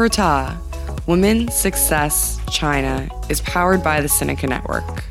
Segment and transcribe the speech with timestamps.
[0.00, 0.58] for Ta,
[1.06, 5.04] Women, Success, China is powered by the SupChina Network.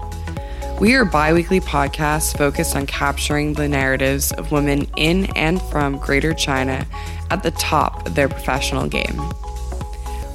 [0.82, 6.00] We are bi weekly podcast focused on capturing the narratives of women in and from
[6.00, 6.88] Greater China
[7.30, 9.22] at the top of their professional game.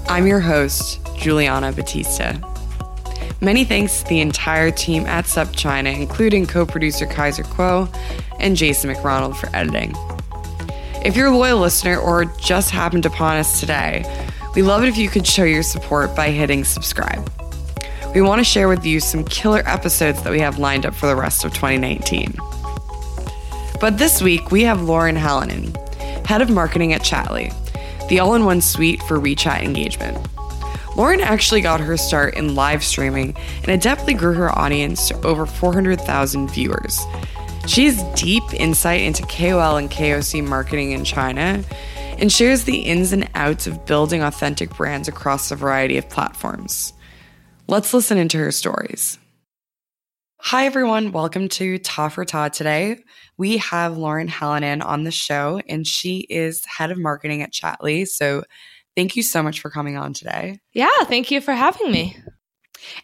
[0.06, 2.34] I'm your host, Juliana Batista.
[3.40, 7.92] Many thanks to the entire team at SupChina, including co producer Kaiser Kuo
[8.38, 9.96] and Jason McRonald for editing.
[11.04, 14.04] If you're a loyal listener or just happened upon us today,
[14.54, 17.30] we love it if you could show your support by hitting subscribe.
[18.14, 21.06] We want to share with you some killer episodes that we have lined up for
[21.06, 22.36] the rest of 2019.
[23.80, 25.76] But this week, we have Lauren Hallanan,
[26.24, 27.52] head of marketing at Chatly,
[28.08, 30.16] the all in one suite for WeChat engagement.
[30.96, 35.44] Lauren actually got her start in live streaming and adeptly grew her audience to over
[35.44, 37.00] 400,000 viewers.
[37.66, 41.64] She has deep insight into KOL and KOC marketing in China
[42.18, 46.92] and shares the ins and outs of building authentic brands across a variety of platforms.
[47.66, 49.18] Let's listen into her stories.
[50.40, 51.12] Hi, everyone.
[51.12, 52.98] Welcome to Ta for Ta today.
[53.38, 58.06] We have Lauren Hallanan on the show, and she is head of marketing at Chatly.
[58.06, 58.44] So,
[58.94, 60.60] thank you so much for coming on today.
[60.72, 62.16] Yeah, thank you for having me.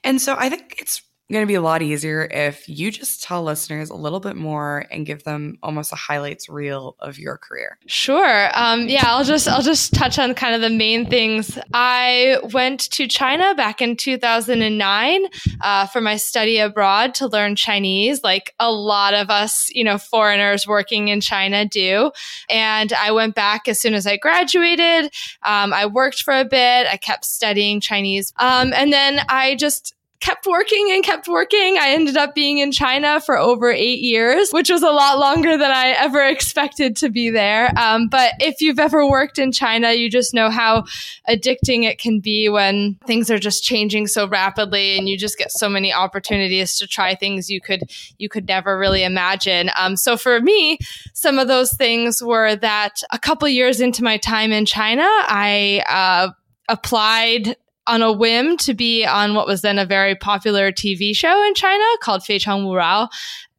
[0.05, 1.02] And so, I think it's
[1.33, 4.84] going to be a lot easier if you just tell listeners a little bit more
[4.91, 7.78] and give them almost a highlights reel of your career.
[7.86, 8.50] Sure.
[8.55, 11.58] Um, yeah, I'll just I'll just touch on kind of the main things.
[11.73, 15.27] I went to China back in 2009
[15.61, 19.98] uh, for my study abroad to learn Chinese, like a lot of us, you know,
[19.98, 22.11] foreigners working in China do.
[22.48, 25.12] And I went back as soon as I graduated.
[25.42, 26.86] Um, I worked for a bit.
[26.86, 31.78] I kept studying Chinese, um, and then I just kept working and kept working.
[31.78, 35.56] I ended up being in China for over eight years, which was a lot longer
[35.56, 37.72] than I ever expected to be there.
[37.78, 40.84] Um, but if you've ever worked in China, you just know how
[41.28, 45.50] addicting it can be when things are just changing so rapidly and you just get
[45.50, 49.70] so many opportunities to try things you could you could never really imagine.
[49.77, 50.78] Um, so for me,
[51.14, 55.83] some of those things were that a couple years into my time in China, I
[55.89, 56.33] uh,
[56.68, 57.56] applied
[57.90, 61.55] on a whim to be on what was then a very popular TV show in
[61.55, 63.08] China called Fei Cheng Wu Rao.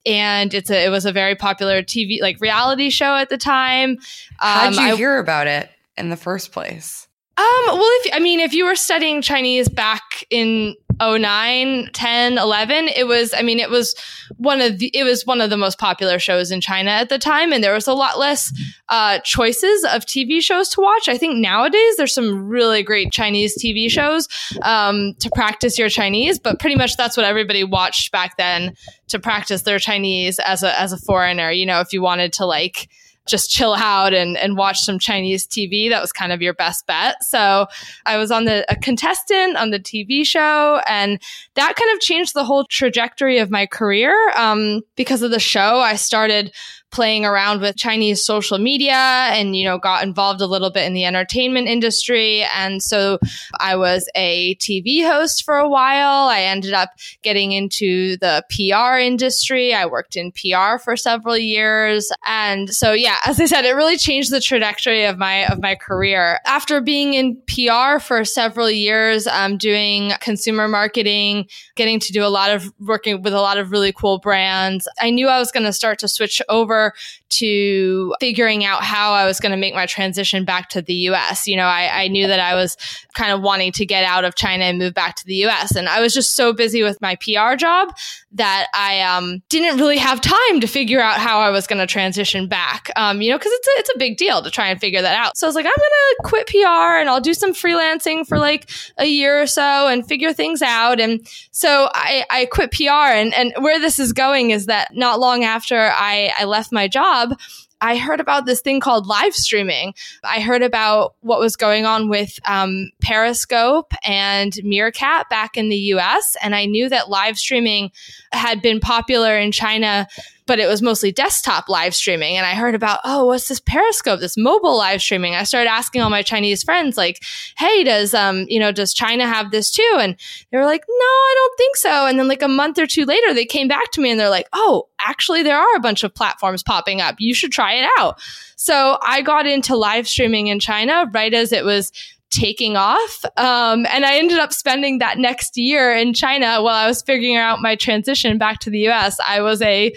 [0.05, 3.97] And it's a, it was a very popular TV, like reality show at the time.
[4.39, 7.07] Um, you I, hear about it in the first place?
[7.37, 12.87] Um, well, if I mean, if you were studying Chinese back in 09, 10, 11,
[12.89, 13.95] it was, I mean, it was
[14.37, 17.17] one of the, it was one of the most popular shows in China at the
[17.17, 17.51] time.
[17.51, 18.53] And there was a lot less,
[18.89, 21.09] uh, choices of TV shows to watch.
[21.09, 24.27] I think nowadays there's some really great Chinese TV shows,
[24.61, 28.75] um, to practice your Chinese, but pretty much that's what everybody watched back then
[29.07, 31.51] to practice their Chinese as a, as a foreigner.
[31.51, 32.87] You know, if you wanted to like,
[33.27, 35.89] just chill out and, and watch some Chinese TV.
[35.89, 37.23] That was kind of your best bet.
[37.23, 37.67] So
[38.05, 41.21] I was on the a contestant on the TV show, and
[41.55, 44.15] that kind of changed the whole trajectory of my career.
[44.35, 46.53] Um, because of the show, I started
[46.91, 50.93] playing around with Chinese social media and, you know, got involved a little bit in
[50.93, 52.43] the entertainment industry.
[52.55, 53.17] And so
[53.59, 56.27] I was a TV host for a while.
[56.27, 56.89] I ended up
[57.23, 59.73] getting into the PR industry.
[59.73, 62.11] I worked in PR for several years.
[62.25, 65.75] And so, yeah, as I said, it really changed the trajectory of my, of my
[65.75, 66.39] career.
[66.45, 72.27] After being in PR for several years, um, doing consumer marketing, getting to do a
[72.27, 75.65] lot of working with a lot of really cool brands, I knew I was going
[75.65, 76.80] to start to switch over
[77.29, 81.47] to figuring out how I was going to make my transition back to the US.
[81.47, 82.77] You know, I, I knew that I was
[83.13, 85.75] kind of wanting to get out of China and move back to the US.
[85.75, 87.95] And I was just so busy with my PR job
[88.33, 91.87] that I um, didn't really have time to figure out how I was going to
[91.87, 92.89] transition back.
[92.95, 95.15] Um, you know, because it's a, it's a big deal to try and figure that
[95.15, 95.37] out.
[95.37, 98.37] So I was like, I'm going to quit PR and I'll do some freelancing for
[98.37, 100.99] like a year or so and figure things out.
[100.99, 103.11] And so I, I quit PR.
[103.11, 106.87] And, and where this is going is that not long after I, I left my
[106.87, 107.37] job,
[107.81, 109.93] I heard about this thing called live streaming.
[110.23, 115.77] I heard about what was going on with um, Periscope and Meerkat back in the
[115.95, 116.37] US.
[116.41, 117.91] And I knew that live streaming
[118.31, 120.07] had been popular in China
[120.51, 122.35] but it was mostly desktop live streaming.
[122.35, 125.33] And I heard about, oh, what's this Periscope, this mobile live streaming?
[125.33, 127.23] I started asking all my Chinese friends, like,
[127.57, 129.95] hey, does, um, you know, does China have this too?
[129.97, 130.17] And
[130.51, 132.05] they were like, no, I don't think so.
[132.05, 134.29] And then like a month or two later, they came back to me and they're
[134.29, 137.15] like, oh, actually, there are a bunch of platforms popping up.
[137.19, 138.19] You should try it out.
[138.57, 141.93] So I got into live streaming in China right as it was
[142.31, 143.23] taking off.
[143.37, 147.35] Um, and I ended up spending that next year in China while I was figuring
[147.35, 149.17] out my transition back to the US.
[149.25, 149.93] I was a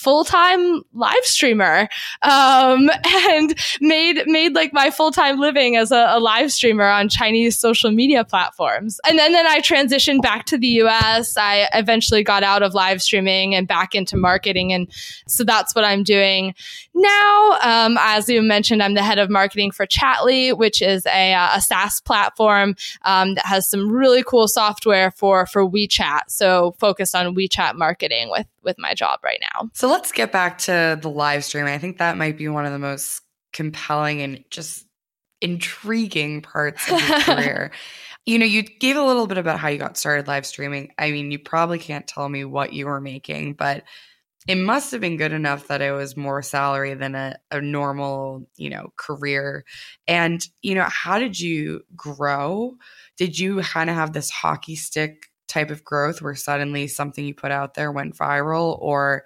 [0.00, 1.88] full time live streamer,
[2.22, 2.90] um,
[3.28, 7.58] and made made like my full time living as a, a, live streamer on Chinese
[7.58, 8.98] social media platforms.
[9.08, 11.36] And then then I transitioned back to the U.S.
[11.36, 14.90] I eventually got out of live streaming and back into marketing, and
[15.26, 16.54] so that's what I'm doing
[16.94, 17.58] now.
[17.62, 21.50] Um, as you mentioned, I'm the head of marketing for Chatly, which is a, uh,
[21.56, 26.22] a SaaS platform um, that has some really cool software for for WeChat.
[26.28, 29.70] So focused on WeChat marketing with with my job right now.
[29.74, 31.72] So let's get back to the live streaming.
[31.72, 33.22] I think that might be one of the most
[33.52, 34.86] compelling and just
[35.40, 37.70] intriguing parts of your career.
[38.26, 40.92] You know, you gave a little bit about how you got started live streaming.
[40.98, 43.82] I mean, you probably can't tell me what you were making, but
[44.48, 48.48] it must have been good enough that it was more salary than a, a normal,
[48.56, 49.64] you know, career.
[50.08, 52.76] And, you know, how did you grow?
[53.18, 57.34] Did you kind of have this hockey stick type of growth where suddenly something you
[57.34, 58.78] put out there went viral?
[58.80, 59.24] Or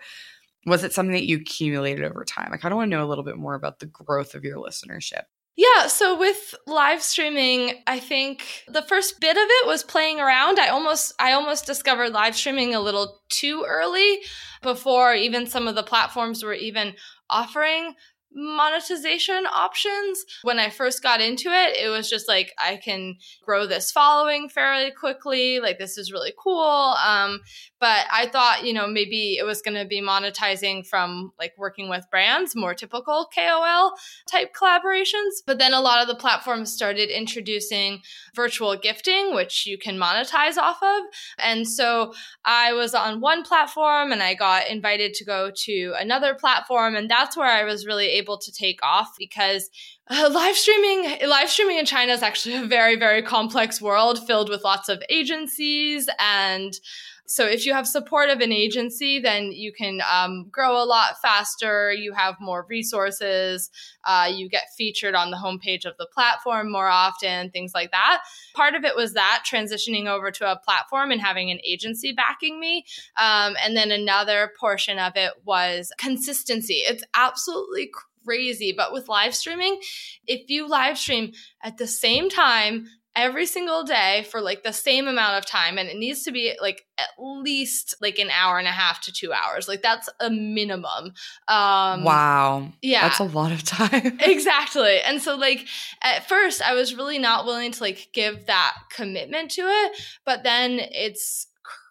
[0.66, 2.50] was it something that you accumulated over time?
[2.52, 4.58] I kind of want to know a little bit more about the growth of your
[4.58, 5.24] listenership.
[5.56, 10.58] Yeah, so with live streaming, I think the first bit of it was playing around.
[10.58, 14.18] I almost I almost discovered live streaming a little too early
[14.62, 16.94] before even some of the platforms were even
[17.30, 17.94] offering
[18.34, 20.24] monetization options.
[20.42, 24.48] When I first got into it, it was just like I can grow this following
[24.48, 25.60] fairly quickly.
[25.60, 26.94] Like this is really cool.
[27.04, 27.40] Um,
[27.80, 31.90] but I thought, you know, maybe it was going to be monetizing from like working
[31.90, 33.92] with brands, more typical KOL
[34.26, 35.42] type collaborations.
[35.46, 38.00] But then a lot of the platforms started introducing
[38.34, 41.02] virtual gifting, which you can monetize off of.
[41.38, 42.14] And so
[42.44, 46.96] I was on one platform and I got invited to go to another platform.
[46.96, 49.70] And that's where I was really able to take off because
[50.08, 54.48] uh, live streaming live streaming in china is actually a very very complex world filled
[54.48, 56.78] with lots of agencies and
[57.26, 61.20] so if you have support of an agency, then you can um, grow a lot
[61.22, 61.90] faster.
[61.92, 63.70] You have more resources.
[64.04, 68.22] Uh, you get featured on the homepage of the platform more often, things like that.
[68.54, 72.60] Part of it was that transitioning over to a platform and having an agency backing
[72.60, 72.84] me.
[73.16, 76.82] Um, and then another portion of it was consistency.
[76.86, 77.90] It's absolutely.
[78.26, 79.80] But with live streaming,
[80.26, 81.32] if you live stream
[81.62, 82.86] at the same time
[83.16, 86.52] every single day for like the same amount of time and it needs to be
[86.60, 90.30] like at least like an hour and a half to 2 hours like that's a
[90.30, 91.12] minimum.
[91.46, 92.72] Um wow.
[92.82, 93.02] yeah.
[93.02, 94.18] That's a lot of time.
[94.20, 95.00] Exactly.
[95.00, 95.66] And so like
[96.02, 100.00] at first i was really not willing to like give that commitment to it.
[100.24, 101.46] But then it's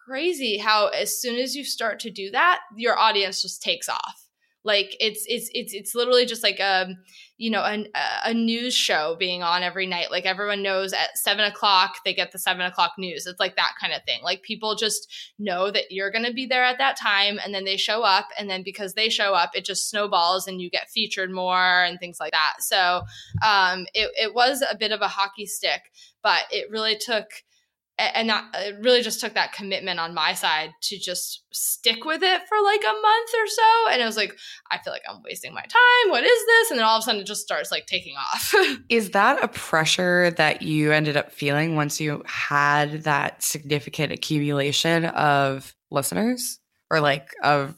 [0.05, 4.22] crazy how as soon as you start to do that your audience just takes off
[4.63, 6.97] like it's it's it's it's literally just like a um,
[7.37, 7.85] you know a,
[8.25, 10.11] a news show being on every night.
[10.11, 13.25] Like everyone knows at seven o'clock they get the seven o'clock news.
[13.25, 14.21] It's like that kind of thing.
[14.23, 17.65] Like people just know that you're going to be there at that time, and then
[17.65, 20.89] they show up, and then because they show up, it just snowballs, and you get
[20.89, 22.55] featured more and things like that.
[22.59, 23.01] So
[23.45, 25.81] um, it it was a bit of a hockey stick,
[26.21, 27.25] but it really took
[27.99, 32.23] and that it really just took that commitment on my side to just stick with
[32.23, 33.91] it for like a month or so.
[33.91, 34.35] And it was like
[34.71, 36.09] i feel like i'm wasting my time.
[36.09, 36.71] What is this?
[36.71, 38.53] And then all of a sudden it just starts like taking off.
[38.89, 45.05] Is that a pressure that you ended up feeling once you had that significant accumulation
[45.05, 46.59] of listeners?
[46.89, 47.75] Or like of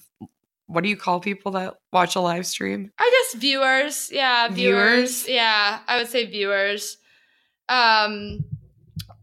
[0.68, 2.92] what do you call people that watch a live stream?
[2.98, 4.10] I guess viewers.
[4.12, 5.30] Yeah viewers, viewers?
[5.30, 6.98] yeah i would say viewers.
[7.68, 8.46] Um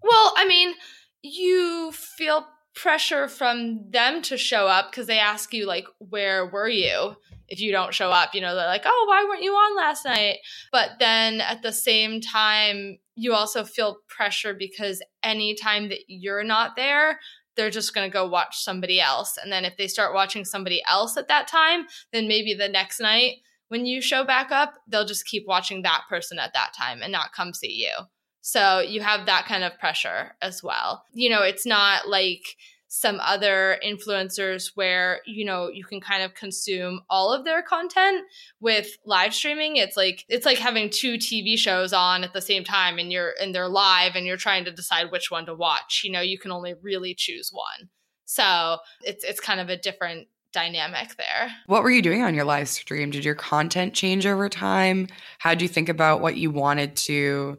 [0.02, 0.74] well, I mean,
[1.22, 6.68] you feel pressure from them to show up because they ask you like where were
[6.68, 7.14] you?
[7.48, 10.04] If you don't show up you know they're like oh why weren't you on last
[10.06, 10.38] night?
[10.70, 16.76] But then at the same time you also feel pressure because anytime that you're not
[16.76, 17.20] there
[17.54, 19.36] they're just going to go watch somebody else.
[19.36, 23.00] And then if they start watching somebody else at that time then maybe the next
[23.00, 23.34] night
[23.68, 27.12] when you show back up they'll just keep watching that person at that time and
[27.12, 28.06] not come see you
[28.42, 31.04] so you have that kind of pressure as well.
[31.12, 32.56] You know, it's not like
[32.88, 38.24] some other influencers where, you know, you can kind of consume all of their content
[38.60, 39.76] with live streaming.
[39.76, 43.32] It's like it's like having two TV shows on at the same time and you're
[43.40, 46.02] and they're live and you're trying to decide which one to watch.
[46.04, 47.88] You know, you can only really choose one.
[48.24, 51.50] So it's it's kind of a different dynamic there.
[51.66, 53.10] What were you doing on your live stream?
[53.10, 55.06] Did your content change over time?
[55.38, 57.58] How did you think about what you wanted to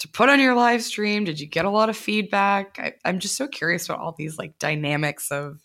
[0.00, 1.24] to put on your live stream?
[1.24, 2.78] Did you get a lot of feedback?
[2.78, 5.60] I, I'm just so curious about all these like dynamics of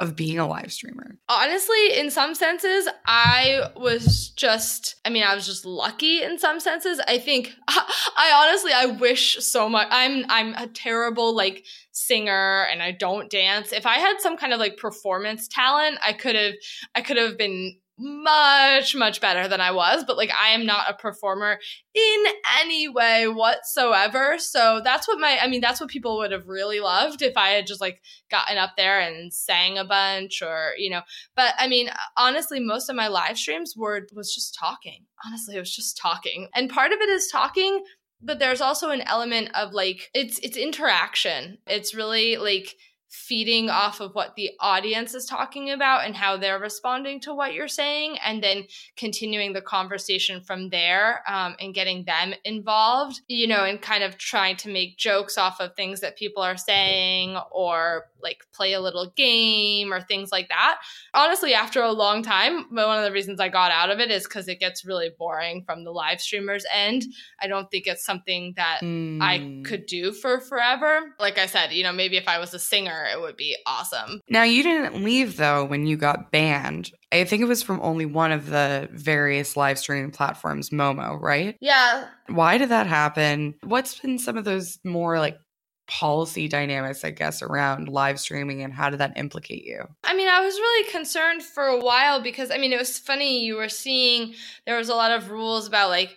[0.00, 1.16] of being a live streamer?
[1.28, 6.58] Honestly, in some senses, I was just, I mean, I was just lucky in some
[6.58, 7.00] senses.
[7.06, 9.86] I think, I honestly, I wish so much.
[9.90, 13.72] I'm, I'm a terrible, like, singer and I don't dance.
[13.72, 16.54] If I had some kind of like performance talent, I could have
[16.94, 20.90] I could have been much much better than I was, but like I am not
[20.90, 21.58] a performer
[21.94, 22.24] in
[22.60, 24.36] any way whatsoever.
[24.38, 27.50] So that's what my I mean that's what people would have really loved if I
[27.50, 31.02] had just like gotten up there and sang a bunch or, you know.
[31.36, 35.04] But I mean, honestly most of my live streams were was just talking.
[35.24, 36.48] Honestly, it was just talking.
[36.54, 37.84] And part of it is talking
[38.24, 41.58] but there's also an element of like it's it's interaction.
[41.66, 42.74] It's really like
[43.14, 47.54] feeding off of what the audience is talking about and how they're responding to what
[47.54, 48.64] you're saying, and then
[48.96, 54.18] continuing the conversation from there um, and getting them involved, you know, and kind of
[54.18, 58.80] trying to make jokes off of things that people are saying or like play a
[58.80, 60.80] little game or things like that.
[61.12, 64.24] Honestly, after a long time, one of the reasons I got out of it is
[64.24, 67.04] because it gets really boring from the live streamers end.
[67.40, 69.20] I don't think it's something that mm.
[69.20, 69.62] I hmm.
[69.62, 71.14] could do for forever.
[71.20, 74.20] Like I said, you know, maybe if I was a singer, it would be awesome.
[74.28, 76.90] Now, you didn't leave though when you got banned.
[77.12, 81.56] I think it was from only one of the various live streaming platforms, Momo, right?
[81.60, 82.06] Yeah.
[82.28, 83.54] Why did that happen?
[83.62, 85.38] What's been some of those more like
[85.86, 89.84] policy dynamics, I guess, around live streaming and how did that implicate you?
[90.02, 93.44] I mean, I was really concerned for a while because, I mean, it was funny.
[93.44, 94.34] You were seeing
[94.66, 96.16] there was a lot of rules about like,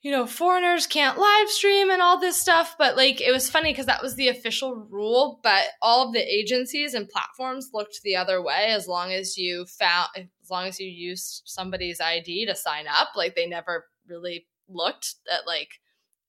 [0.00, 2.76] you know, foreigners can't live stream and all this stuff.
[2.78, 5.40] But like, it was funny because that was the official rule.
[5.42, 9.66] But all of the agencies and platforms looked the other way as long as you
[9.66, 13.08] found, as long as you used somebody's ID to sign up.
[13.16, 15.70] Like, they never really looked at like,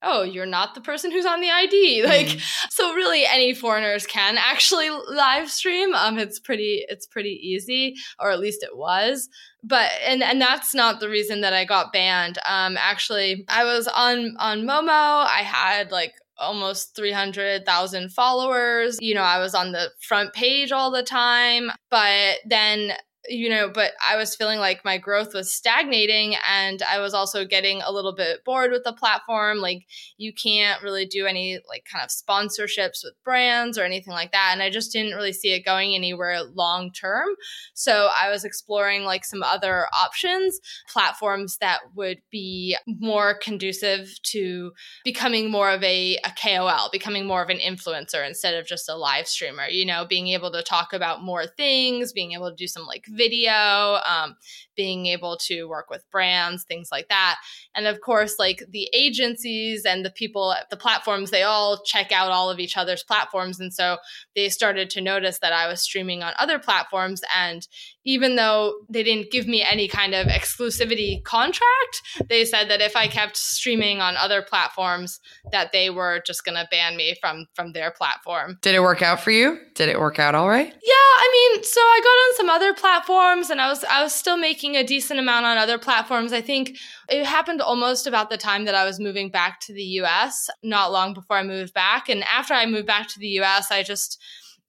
[0.01, 2.03] oh, you're not the person who's on the ID.
[2.09, 2.71] Like, mm.
[2.71, 5.93] so really any foreigners can actually live stream.
[5.93, 9.29] Um, it's pretty, it's pretty easy, or at least it was.
[9.63, 12.39] But, and, and that's not the reason that I got banned.
[12.47, 14.89] Um, actually, I was on, on Momo.
[14.89, 18.97] I had like almost 300,000 followers.
[18.99, 21.71] You know, I was on the front page all the time.
[21.91, 22.93] But then
[23.27, 27.45] you know, but I was feeling like my growth was stagnating and I was also
[27.45, 29.57] getting a little bit bored with the platform.
[29.57, 29.85] Like,
[30.17, 34.51] you can't really do any like kind of sponsorships with brands or anything like that.
[34.53, 37.27] And I just didn't really see it going anywhere long term.
[37.73, 44.71] So I was exploring like some other options, platforms that would be more conducive to
[45.03, 48.95] becoming more of a, a KOL, becoming more of an influencer instead of just a
[48.95, 52.67] live streamer, you know, being able to talk about more things, being able to do
[52.67, 54.35] some like video, um,
[54.75, 57.35] being able to work with brands, things like that.
[57.75, 62.13] And of course, like the agencies and the people at the platforms, they all check
[62.13, 63.59] out all of each other's platforms.
[63.59, 63.97] And so
[64.35, 67.21] they started to notice that I was streaming on other platforms.
[67.35, 67.67] And
[68.05, 72.95] even though they didn't give me any kind of exclusivity contract, they said that if
[72.95, 75.19] I kept streaming on other platforms,
[75.51, 78.57] that they were just going to ban me from from their platform.
[78.61, 79.59] Did it work out for you?
[79.75, 80.67] Did it work out all right?
[80.67, 84.13] Yeah, I mean, so I got on some other platforms and I was I was
[84.13, 86.33] still making a decent amount on other platforms.
[86.33, 86.77] I think
[87.07, 90.91] it happened almost about the time that I was moving back to the US, not
[90.91, 92.09] long before I moved back.
[92.09, 94.21] And after I moved back to the US, I just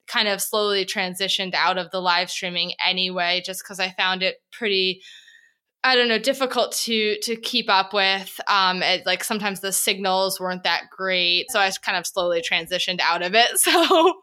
[0.06, 4.36] kind of slowly transitioned out of the live streaming anyway, just because I found it
[4.52, 5.02] pretty.
[5.82, 8.38] I don't know, difficult to to keep up with.
[8.46, 13.00] Um, it, like sometimes the signals weren't that great, so I kind of slowly transitioned
[13.00, 13.48] out of it.
[13.60, 14.20] So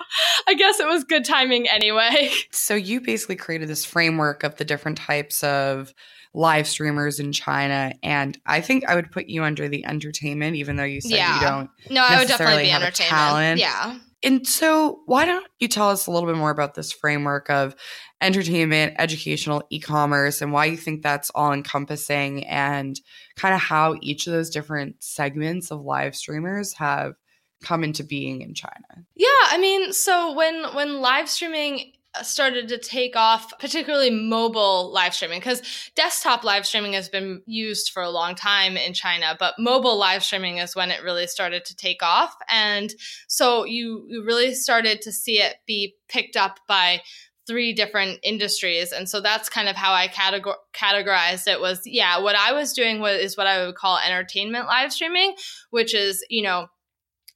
[0.47, 2.31] I guess it was good timing anyway.
[2.51, 5.93] So you basically created this framework of the different types of
[6.33, 10.75] live streamers in China, and I think I would put you under the entertainment, even
[10.75, 11.35] though you said yeah.
[11.35, 11.69] you don't.
[11.89, 13.09] No, I would definitely be entertainment.
[13.09, 13.59] Talent.
[13.59, 13.97] Yeah.
[14.23, 17.75] And so, why don't you tell us a little bit more about this framework of
[18.19, 22.99] entertainment, educational, e commerce, and why you think that's all encompassing and
[23.35, 27.13] kind of how each of those different segments of live streamers have
[27.63, 29.05] come into being in China?
[29.15, 31.93] Yeah, I mean, so when when live streaming
[32.23, 35.61] started to take off, particularly mobile live streaming, because
[35.95, 40.23] desktop live streaming has been used for a long time in China, but mobile live
[40.23, 42.35] streaming is when it really started to take off.
[42.49, 42.93] And
[43.27, 47.01] so you, you really started to see it be picked up by
[47.47, 52.19] three different industries and so that's kind of how i categor- categorized it was yeah
[52.19, 55.33] what i was doing was is what i would call entertainment live streaming
[55.69, 56.67] which is you know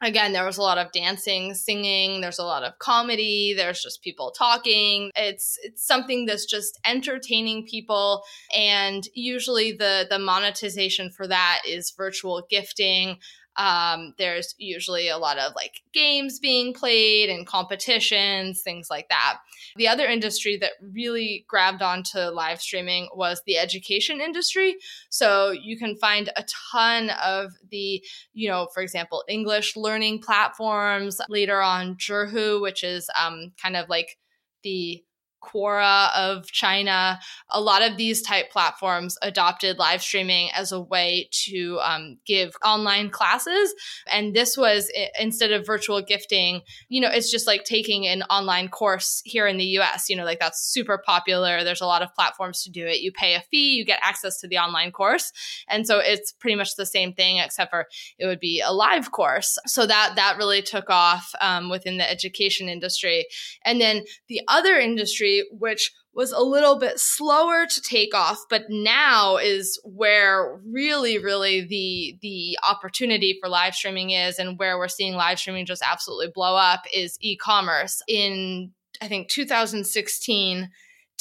[0.02, 4.02] again there was a lot of dancing singing there's a lot of comedy there's just
[4.02, 5.12] people talking.
[5.16, 8.24] It's it's something that's just entertaining people
[8.56, 13.18] and usually the the monetization for that is virtual gifting
[13.58, 19.40] Um, there's usually a lot of like games being played and competitions, things like that.
[19.76, 24.78] The other industry that really grabbed onto live streaming was the education industry.
[25.10, 28.04] So you can find a ton of the,
[28.34, 31.20] you know, for example, English learning platforms.
[31.30, 34.18] Later on, Zhihu, which is um, kind of like
[34.64, 35.04] the
[35.42, 37.20] Quora of China,
[37.50, 42.56] a lot of these type platforms adopted live streaming as a way to um, give
[42.64, 43.74] online classes.
[44.12, 48.70] And this was instead of virtual gifting, you know, it's just like taking an online
[48.70, 50.10] course here in the US.
[50.10, 51.64] You know, like that's super popular.
[51.64, 53.02] There's a lot of platforms to do it.
[53.02, 55.32] You pay a fee, you get access to the online course.
[55.68, 57.88] And so it's pretty much the same thing, except for
[58.20, 59.58] it would be a live course.
[59.66, 63.26] So that that really took off um, within the education industry.
[63.66, 68.64] And then the other industry which was a little bit slower to take off, but
[68.70, 74.88] now is where really, really the the opportunity for live streaming is, and where we're
[74.88, 78.02] seeing live streaming just absolutely blow up is e-commerce.
[78.08, 78.72] In
[79.02, 80.70] I think 2016,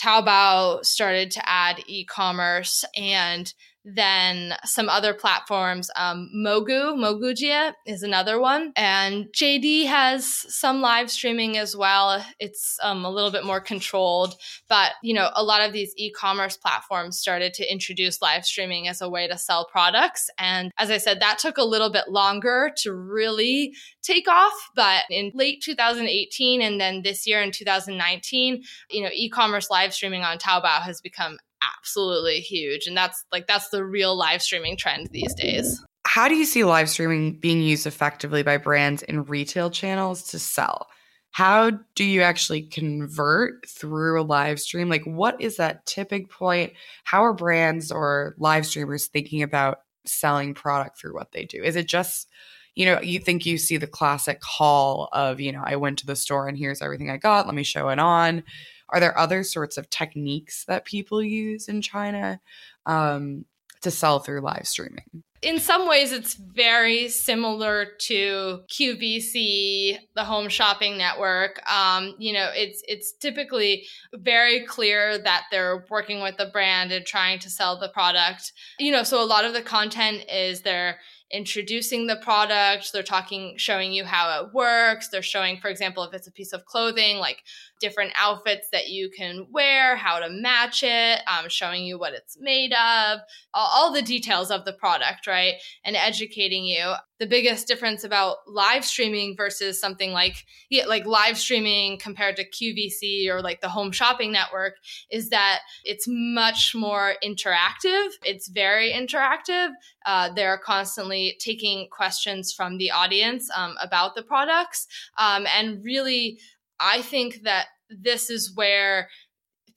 [0.00, 3.52] Taobao started to add e-commerce and
[3.84, 5.90] then some other platforms.
[5.96, 8.72] Um, Mogu, Mogujie is another one.
[8.76, 12.24] And JD has some live streaming as well.
[12.38, 14.34] It's um, a little bit more controlled.
[14.68, 18.86] But, you know, a lot of these e commerce platforms started to introduce live streaming
[18.86, 20.28] as a way to sell products.
[20.38, 24.52] And as I said, that took a little bit longer to really take off.
[24.74, 29.94] But in late 2018 and then this year in 2019, you know, e commerce live
[29.94, 32.86] streaming on Taobao has become absolutely huge.
[32.86, 35.82] And that's like, that's the real live streaming trend these days.
[36.06, 40.38] How do you see live streaming being used effectively by brands in retail channels to
[40.38, 40.88] sell?
[41.32, 44.88] How do you actually convert through a live stream?
[44.88, 46.72] Like, what is that tipping point?
[47.04, 51.62] How are brands or live streamers thinking about selling product through what they do?
[51.62, 52.28] Is it just,
[52.74, 56.06] you know, you think you see the classic haul of, you know, I went to
[56.06, 58.42] the store and here's everything I got, let me show it on?
[58.90, 62.40] Are there other sorts of techniques that people use in China
[62.86, 63.44] um,
[63.82, 65.22] to sell through live streaming?
[65.42, 71.60] in some ways it's very similar to QVC, the home shopping network.
[71.70, 77.06] Um, you know, it's it's typically very clear that they're working with the brand and
[77.06, 78.52] trying to sell the product.
[78.78, 80.98] You know, so a lot of the content is they're
[81.32, 86.12] introducing the product, they're talking showing you how it works, they're showing for example if
[86.12, 87.42] it's a piece of clothing like
[87.80, 92.36] different outfits that you can wear, how to match it, um, showing you what it's
[92.38, 93.20] made of,
[93.52, 95.54] all, the details of the product, right?
[95.84, 96.92] And educating you.
[97.18, 102.48] The biggest difference about live streaming versus something like yeah, like live streaming compared to
[102.48, 104.76] QVC or like the home shopping network
[105.10, 108.10] is that it's much more interactive.
[108.24, 109.70] It's very interactive.
[110.06, 114.86] Uh, they're constantly taking questions from the audience um, about the products
[115.18, 116.38] um, and really
[116.80, 119.08] I think that this is where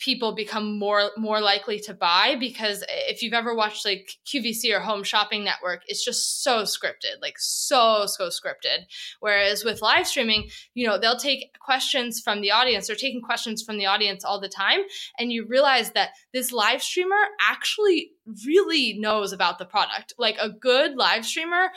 [0.03, 4.81] people become more more likely to buy because if you've ever watched like QVC or
[4.81, 8.85] Home Shopping Network, it's just so scripted, like so so scripted.
[9.19, 12.87] Whereas with live streaming, you know, they'll take questions from the audience.
[12.87, 14.79] They're taking questions from the audience all the time,
[15.17, 18.11] and you realize that this live streamer actually
[18.45, 20.13] really knows about the product.
[20.17, 21.69] Like a good live streamer,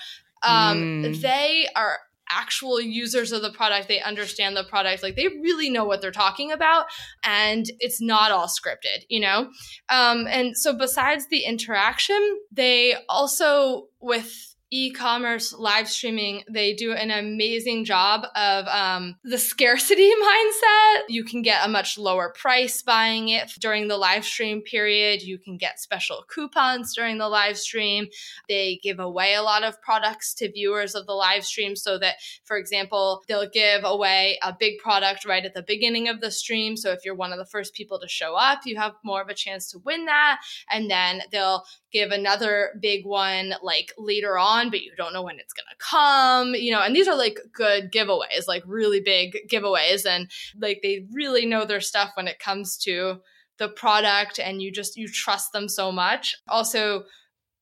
[0.42, 1.20] um, mm.
[1.20, 1.98] they are
[2.30, 6.10] actual users of the product they understand the product like they really know what they're
[6.10, 6.86] talking about
[7.22, 9.48] and it's not all scripted you know?
[9.88, 17.10] Um, and so besides the interaction they also with e-commerce live streaming they do an
[17.10, 21.02] amazing job of um, the scarcity mindset.
[21.08, 25.22] You can get a much lower price buying it during the live stream period.
[25.22, 28.08] You can get special coupons during the live stream.
[28.48, 32.16] They give away a lot of products to viewers of the live stream so that
[32.44, 36.76] for example they'll give away a big product right at the beginning of the stream.
[36.76, 39.28] So if you're one of the first people to show up you have more of
[39.28, 40.40] a chance to win that.
[40.70, 45.38] And then they'll give another big one like later on, but you don't know when
[45.38, 49.36] it's going to come, you know, and these are like good giveaways, like really big
[49.50, 50.04] giveaways.
[50.04, 53.20] And like they really know their stuff when it comes to
[53.58, 56.36] the product and you just, you trust them so much.
[56.48, 57.04] Also,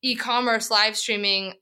[0.01, 1.53] e commerce live streaming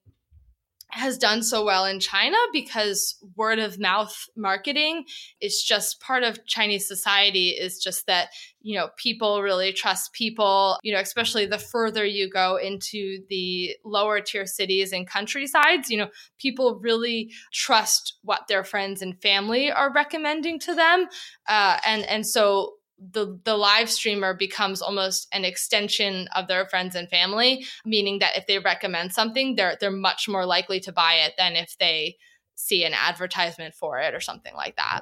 [0.94, 5.06] has done so well in China because word of mouth marketing
[5.42, 8.30] is just part of Chinese society is just that
[8.62, 13.76] you know people really trust people you know especially the further you go into the
[13.84, 19.72] lower tier cities and countrysides you know people really trust what their friends and family
[19.72, 21.08] are recommending to them.
[21.48, 22.74] Uh, and and so
[23.12, 28.38] the the live streamer becomes almost an extension of their friends and family, meaning that
[28.38, 32.18] if they recommend something, they're they're much more likely to buy it than if they
[32.56, 35.02] see an advertisement for it or something like that.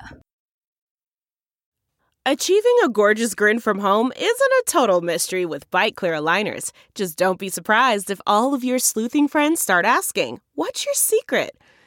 [2.24, 6.72] Achieving a gorgeous grin from home isn't a total mystery with Byte clear aligners.
[6.94, 11.58] Just don't be surprised if all of your sleuthing friends start asking, "What's your secret?"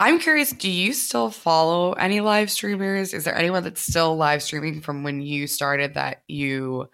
[0.00, 3.14] I'm curious, do you still follow any live streamers?
[3.14, 6.88] Is there anyone that's still live streaming from when you started that you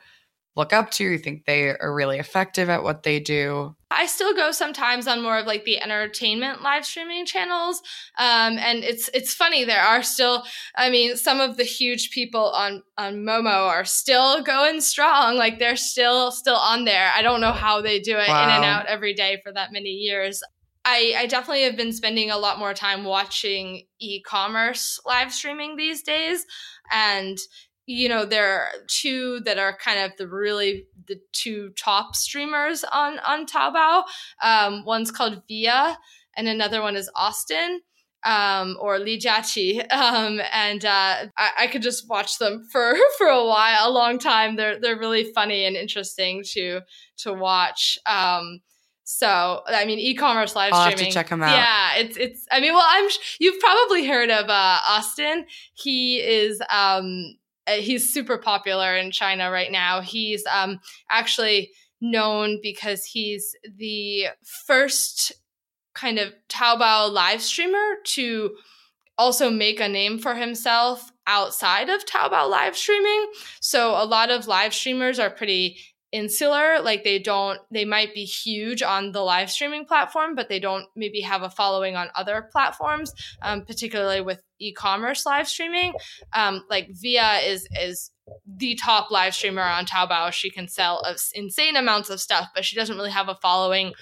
[0.55, 1.05] look up to?
[1.05, 3.75] You think they are really effective at what they do?
[3.91, 7.83] I still go sometimes on more of like the entertainment live streaming channels,
[8.19, 9.65] um, and it's it's funny.
[9.65, 10.45] There are still,
[10.77, 15.37] I mean, some of the huge people on on Momo are still going strong.
[15.37, 17.11] Like they're still still on there.
[17.15, 18.45] I don't know how they do it wow.
[18.45, 20.43] in and out every day for that many years.
[20.85, 26.03] I, I definitely have been spending a lot more time watching e-commerce live streaming these
[26.03, 26.45] days,
[26.91, 27.39] and
[27.87, 32.85] you know there are two that are kind of the really the two top streamers
[32.85, 34.05] on on Taobao.
[34.43, 35.97] Um, one's called Viya,
[36.37, 37.81] and another one is Austin.
[38.25, 43.27] Um, or Li Jiaqi, um, and uh, I, I, could just watch them for for
[43.27, 44.55] a while, a long time.
[44.55, 46.83] They're they're really funny and interesting to
[47.19, 47.99] to watch.
[48.07, 48.61] Um,
[49.19, 51.13] so I mean, e-commerce live I'll streaming.
[51.13, 51.53] check him out.
[51.53, 52.47] Yeah, it's it's.
[52.51, 55.47] I mean, well, I'm you've probably heard of uh, Austin.
[55.75, 60.01] He is um uh, he's super popular in China right now.
[60.01, 61.71] He's um, actually
[62.01, 64.27] known because he's the
[64.67, 65.33] first
[65.95, 68.57] kind of Taobao live streamer to
[69.19, 73.31] also make a name for himself outside of Taobao live streaming.
[73.61, 75.77] So a lot of live streamers are pretty
[76.13, 80.61] insular like they don't they might be huge on the live streaming platform but they
[80.61, 85.93] don't maybe have a following on other platforms um, particularly with e-commerce live streaming.
[86.33, 88.11] Um, like Viya is is
[88.47, 90.33] the top live streamer on taobao.
[90.33, 93.93] She can sell insane amounts of stuff but she doesn't really have a following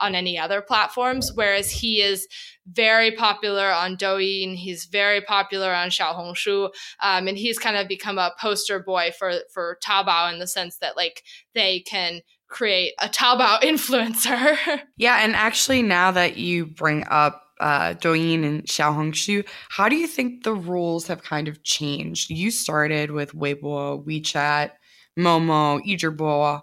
[0.00, 2.26] on any other platforms, whereas he is
[2.66, 4.54] very popular on Douyin.
[4.56, 6.70] He's very popular on Xiaohongshu,
[7.02, 10.78] um, and he's kind of become a poster boy for for Taobao in the sense
[10.78, 11.22] that like
[11.54, 14.80] they can create a Taobao influencer.
[14.96, 20.06] yeah, and actually, now that you bring up uh, Douyin and Xiaohongshu, how do you
[20.06, 22.30] think the rules have kind of changed?
[22.30, 24.70] You started with Weibo, WeChat,
[25.18, 26.62] Momo, Yizhibo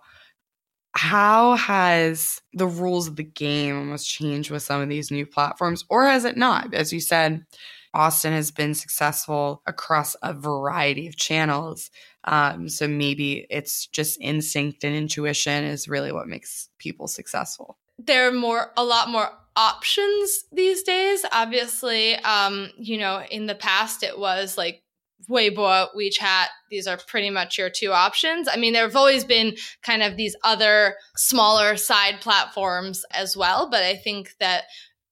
[0.93, 5.85] how has the rules of the game almost changed with some of these new platforms,
[5.89, 6.73] or has it not?
[6.73, 7.45] As you said,
[7.93, 11.89] Austin has been successful across a variety of channels.
[12.25, 17.77] Um, so maybe it's just instinct and intuition is really what makes people successful.
[17.97, 21.25] There are more, a lot more options these days.
[21.31, 24.83] Obviously, um, you know, in the past it was like
[25.29, 28.47] Weibo, WeChat, these are pretty much your two options.
[28.51, 33.69] I mean, there have always been kind of these other smaller side platforms as well,
[33.69, 34.63] but I think that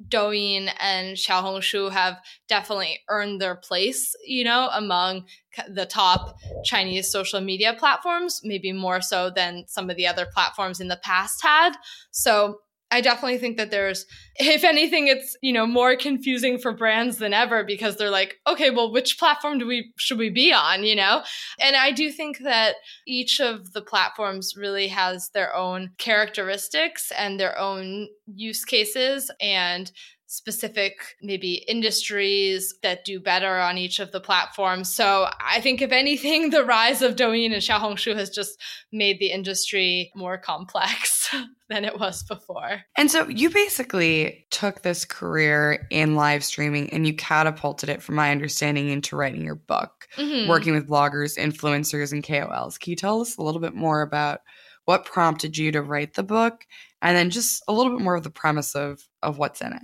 [0.10, 5.26] Douyin and Xiaohongshu have definitely earned their place, you know, among
[5.70, 10.82] the top Chinese social media platforms, maybe more so than some of the other platforms
[10.82, 11.76] in the past had.
[12.12, 12.60] So
[12.96, 14.06] I definitely think that there's,
[14.38, 18.70] if anything, it's you know more confusing for brands than ever because they're like, okay,
[18.70, 21.22] well, which platform do we should we be on, you know?
[21.60, 27.38] And I do think that each of the platforms really has their own characteristics and
[27.38, 29.92] their own use cases, and
[30.36, 34.94] specific maybe industries that do better on each of the platforms.
[34.94, 38.60] So I think if anything, the rise of Douyin and Xiaohongshu has just
[38.92, 41.30] made the industry more complex
[41.70, 42.82] than it was before.
[42.98, 48.16] And so you basically took this career in live streaming and you catapulted it, from
[48.16, 50.50] my understanding, into writing your book, mm-hmm.
[50.50, 52.80] working with bloggers, influencers, and KOLs.
[52.80, 54.42] Can you tell us a little bit more about
[54.86, 56.66] what prompted you to write the book
[57.06, 59.84] and then just a little bit more of the premise of of what's in it.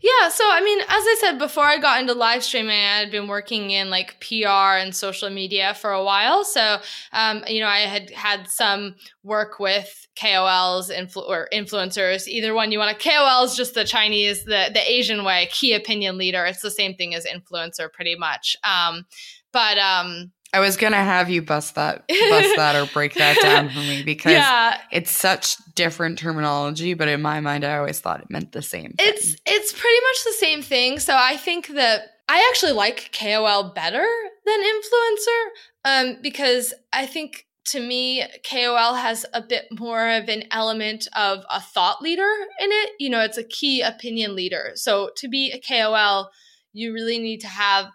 [0.00, 3.10] Yeah, so I mean, as I said before I got into live streaming, I had
[3.10, 6.42] been working in like PR and social media for a while.
[6.42, 6.78] So,
[7.12, 12.26] um, you know, I had had some work with KOLs influ- or influencers.
[12.28, 12.98] Either one you want.
[12.98, 16.46] to KOL is just the Chinese, the the Asian way, key opinion leader.
[16.46, 18.56] It's the same thing as influencer, pretty much.
[18.64, 19.04] Um,
[19.52, 23.70] but um, I was gonna have you bust that, bust that, or break that down
[23.70, 26.94] for me because yeah, it's such different terminology.
[26.94, 28.92] But in my mind, I always thought it meant the same.
[28.92, 28.94] Thing.
[28.98, 31.00] it's it's pretty much the same thing.
[31.00, 34.06] So I think that I actually like KOL better
[34.46, 35.44] than influencer
[35.84, 41.44] um, because I think to me, KOL has a bit more of an element of
[41.50, 42.90] a thought leader in it.
[43.00, 44.72] You know, it's a key opinion leader.
[44.74, 46.30] So to be a KOL,
[46.72, 47.86] you really need to have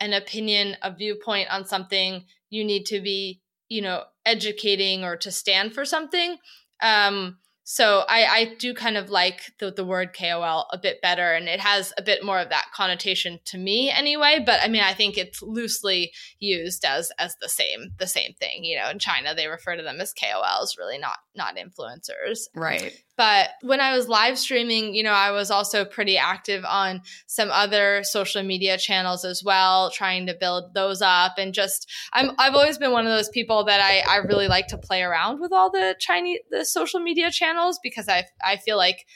[0.00, 2.24] an opinion, a viewpoint on something.
[2.50, 6.38] You need to be, you know, educating or to stand for something.
[6.82, 11.32] Um, so I, I do kind of like the, the word KOL a bit better,
[11.32, 14.42] and it has a bit more of that connotation to me anyway.
[14.44, 18.64] But I mean, I think it's loosely used as as the same the same thing.
[18.64, 22.40] You know, in China they refer to them as KOLs, really not not influencers.
[22.54, 23.02] right.
[23.16, 27.48] But when I was live streaming, you know, I was also pretty active on some
[27.50, 31.34] other social media channels as well, trying to build those up.
[31.38, 34.66] And just, I'm, I've always been one of those people that I, I really like
[34.68, 38.76] to play around with all the Chinese, the social media channels because I, I feel
[38.76, 39.06] like,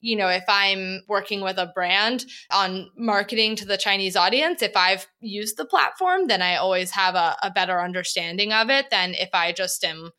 [0.00, 4.76] you know, if I'm working with a brand on marketing to the Chinese audience, if
[4.76, 9.14] I've used the platform, then I always have a, a better understanding of it than
[9.14, 10.12] if I just am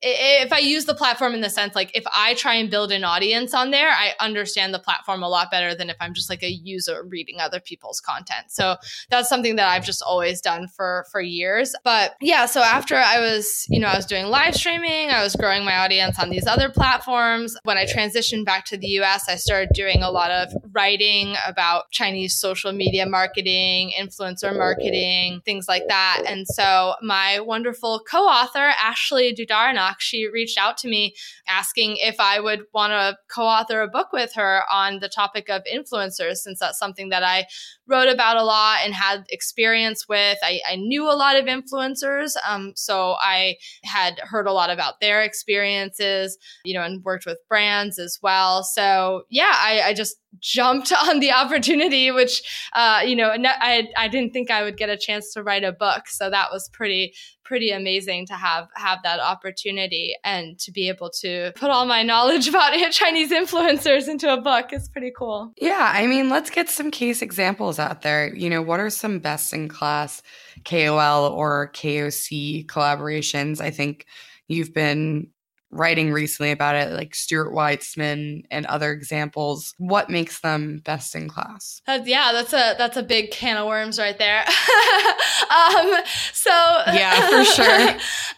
[0.00, 3.04] if I use the platform in the sense like if I try and build an
[3.04, 6.42] audience on there, I understand the platform a lot better than if I'm just like
[6.42, 8.46] a user reading other people's content.
[8.48, 8.76] So
[9.10, 11.74] that's something that I've just always done for for years.
[11.84, 15.36] But yeah, so after I was, you know, I was doing live streaming, I was
[15.36, 17.56] growing my audience on these other platforms.
[17.64, 21.90] When I transitioned back to the US, I started doing a lot of writing about
[21.90, 26.22] Chinese social media marketing, influencer marketing, things like that.
[26.26, 29.61] And so my wonderful co-author Ashley Dudar
[29.98, 31.14] She reached out to me
[31.48, 35.48] asking if I would want to co author a book with her on the topic
[35.48, 37.46] of influencers, since that's something that I
[37.92, 40.38] wrote about a lot and had experience with.
[40.42, 42.32] I, I knew a lot of influencers.
[42.48, 47.38] Um, so I had heard a lot about their experiences, you know, and worked with
[47.48, 48.64] brands as well.
[48.64, 54.08] So yeah, I, I just jumped on the opportunity, which, uh, you know, I, I
[54.08, 56.08] didn't think I would get a chance to write a book.
[56.08, 61.10] So that was pretty, pretty amazing to have, have that opportunity and to be able
[61.20, 65.52] to put all my knowledge about Chinese influencers into a book is pretty cool.
[65.56, 65.92] Yeah.
[65.94, 68.34] I mean, let's get some case examples out there.
[68.34, 70.22] You know, what are some best in class
[70.64, 73.60] KOL or KOC collaborations?
[73.60, 74.06] I think
[74.48, 75.28] you've been
[75.72, 79.74] writing recently about it, like Stuart Weitzman and other examples.
[79.78, 81.80] What makes them best in class?
[81.86, 84.40] That's, yeah, that's a that's a big can of worms right there.
[85.50, 85.94] um,
[86.32, 86.50] so
[86.92, 87.88] yeah, for sure.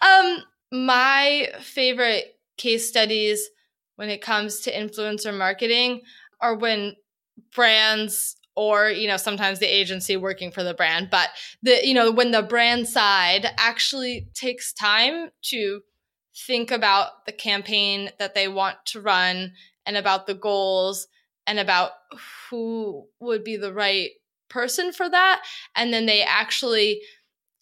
[0.03, 3.51] um, my favorite case studies
[3.97, 6.03] when it comes to influencer marketing
[6.41, 6.95] are when
[7.55, 11.29] brands or you know sometimes the agency working for the brand but
[11.63, 15.81] the you know when the brand side actually takes time to
[16.37, 19.53] think about the campaign that they want to run
[19.87, 21.07] and about the goals
[21.47, 21.93] and about
[22.51, 24.11] who would be the right
[24.49, 25.43] person for that.
[25.75, 27.01] And then they actually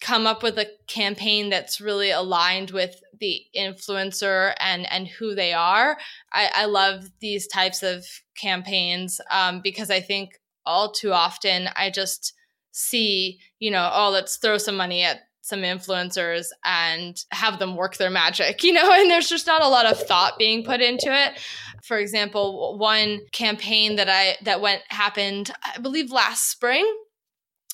[0.01, 5.53] come up with a campaign that's really aligned with the influencer and and who they
[5.53, 5.97] are.
[6.33, 11.89] I, I love these types of campaigns um, because I think all too often I
[11.89, 12.33] just
[12.71, 17.97] see, you know, oh, let's throw some money at some influencers and have them work
[17.97, 21.07] their magic, you know, and there's just not a lot of thought being put into
[21.07, 21.39] it.
[21.83, 26.89] For example, one campaign that I that went happened, I believe last spring,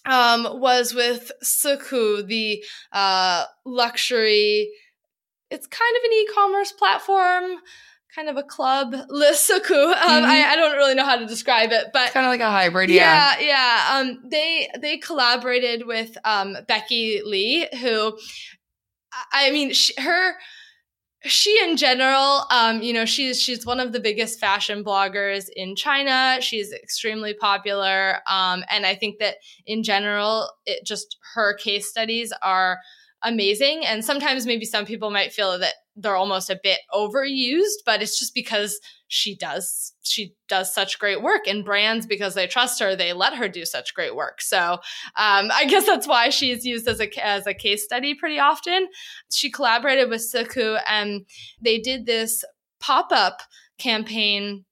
[0.05, 4.71] um, was with Secoo, the uh, luxury.
[5.51, 7.59] It's kind of an e-commerce platform
[8.13, 9.71] kind of a club, Lisaku.
[9.71, 10.25] Um, mm-hmm.
[10.25, 12.89] I, I, don't really know how to describe it, but kind of like a hybrid.
[12.89, 13.47] Yeah, yeah.
[13.47, 13.99] yeah.
[13.99, 18.17] Um, they they collaborated with um, Becky Li, who,
[19.31, 20.35] I mean, she, her.
[21.25, 25.75] She in general, um, you know, she's she's one of the biggest fashion bloggers in
[25.75, 26.37] China.
[26.39, 32.31] She's extremely popular, um, and I think that in general, it just her case studies
[32.41, 32.79] are
[33.23, 33.85] amazing.
[33.85, 38.17] And sometimes maybe some people might feel that they're almost a bit overused, but it's
[38.17, 38.79] just because
[39.09, 43.35] she does she does such great work and brands because they trust her they let
[43.35, 44.41] her do such great work.
[44.41, 44.73] So
[45.17, 48.87] um, i guess that's why she's used as a as a case study pretty often.
[49.33, 51.25] She collaborated with Secoo and
[51.61, 52.45] they did this
[52.79, 53.41] pop-up
[53.77, 54.63] campaign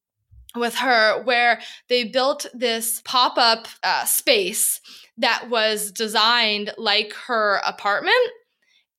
[0.55, 4.81] with her where they built this pop-up uh, space
[5.17, 8.15] that was designed like her apartment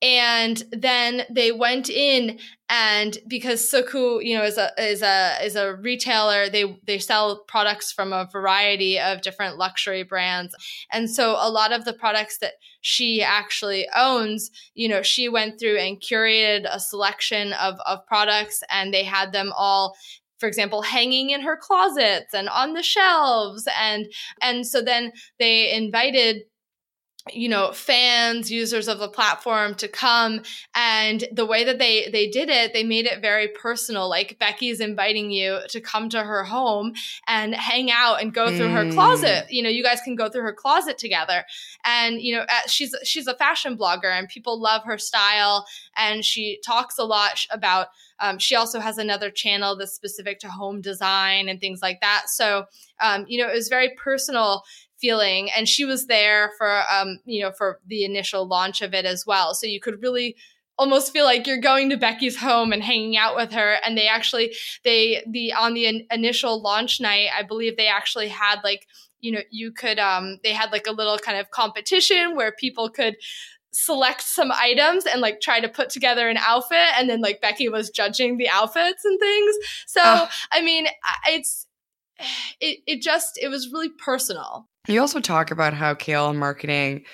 [0.00, 5.56] and then they went in and because Secoo, you know, is a is a is
[5.56, 10.54] a retailer, they they sell products from a variety of different luxury brands.
[10.92, 15.58] And so a lot of the products that she actually owns, you know, she went
[15.58, 19.96] through and curated a selection of of products and they had them all
[20.38, 24.06] for example hanging in her closets and on the shelves and
[24.40, 26.42] and so then they invited
[27.32, 30.42] you know fans users of the platform to come.
[30.74, 34.08] And the way that they they did it they made it very personal.
[34.08, 36.92] Like becky's inviting you to come to her home
[37.26, 38.84] and hang out and go through mm.
[38.86, 39.46] her closet.
[39.50, 41.44] You know you guys can go through her closet together.
[41.84, 45.66] And you know she's she's a fashion blogger and people love her style.
[45.96, 47.88] And she talks a lot about
[48.20, 52.24] um, she also has another channel that's specific to home design and things like that.
[52.28, 52.64] So
[53.00, 54.64] um, you know it was very personal
[55.00, 59.04] feeling and she was there for um you know for the initial launch of it
[59.04, 59.54] as well.
[59.54, 60.36] So you could really
[60.78, 64.06] almost feel like you're going to Becky's home and hanging out with her and they
[64.06, 68.86] actually they the on the in, initial launch night I believe they actually had like
[69.20, 72.88] you know you could um they had like a little kind of competition where people
[72.88, 73.16] could
[73.72, 77.68] select some items and like try to put together an outfit and then like Becky
[77.68, 79.56] was judging the outfits and things.
[79.86, 80.00] So
[80.52, 80.86] I mean
[81.26, 81.66] it's
[82.60, 87.04] it it just it was really personal you also talk about how KOL marketing,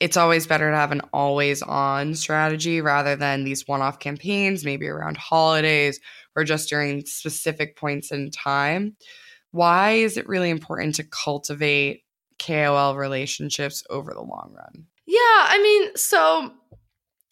[0.00, 4.64] it's always better to have an always on strategy rather than these one off campaigns,
[4.64, 6.00] maybe around holidays
[6.36, 8.96] or just during specific points in time.
[9.50, 12.04] Why is it really important to cultivate
[12.38, 14.86] KOL relationships over the long run?
[15.06, 16.52] Yeah, I mean, so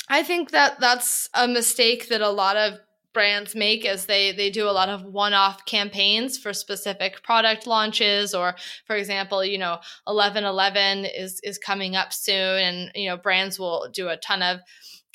[0.08, 2.74] I think that that's a mistake that a lot of
[3.16, 8.34] brands make is they they do a lot of one-off campaigns for specific product launches
[8.34, 8.54] or
[8.86, 13.88] for example you know 1111 is is coming up soon and you know brands will
[13.90, 14.60] do a ton of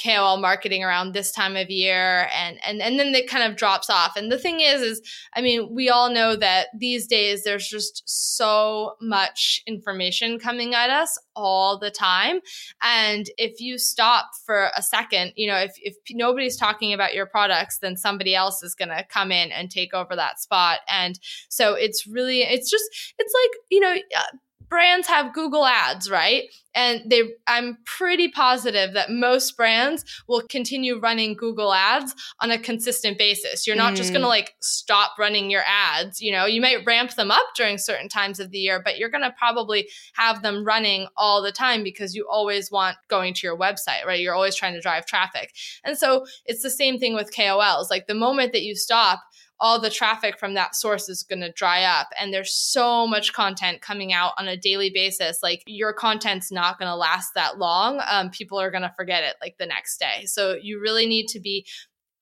[0.01, 3.89] KOL marketing around this time of year and and and then it kind of drops
[3.89, 4.15] off.
[4.15, 5.01] And the thing is is
[5.35, 10.89] I mean, we all know that these days there's just so much information coming at
[10.89, 12.39] us all the time.
[12.81, 17.25] And if you stop for a second, you know, if if nobody's talking about your
[17.25, 20.79] products, then somebody else is going to come in and take over that spot.
[20.89, 22.85] And so it's really it's just
[23.17, 24.37] it's like, you know, uh,
[24.71, 26.45] brands have Google ads, right?
[26.73, 32.57] And they I'm pretty positive that most brands will continue running Google ads on a
[32.57, 33.67] consistent basis.
[33.67, 33.97] You're not mm.
[33.97, 36.45] just going to like stop running your ads, you know.
[36.45, 39.35] You might ramp them up during certain times of the year, but you're going to
[39.37, 44.05] probably have them running all the time because you always want going to your website,
[44.07, 44.21] right?
[44.21, 45.53] You're always trying to drive traffic.
[45.83, 47.89] And so it's the same thing with KOLs.
[47.89, 49.21] Like the moment that you stop
[49.61, 52.09] all the traffic from that source is going to dry up.
[52.19, 55.41] And there's so much content coming out on a daily basis.
[55.43, 58.01] Like your content's not going to last that long.
[58.09, 60.25] Um, people are going to forget it like the next day.
[60.25, 61.67] So you really need to be